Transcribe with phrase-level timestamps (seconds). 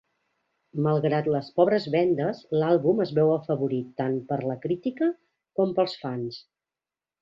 [0.85, 5.15] Malgrat les pobres vendes, l'àlbum es veu afavorit tant per la crítica
[5.61, 6.47] com pels fans.